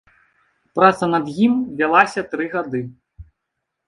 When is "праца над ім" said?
0.77-1.53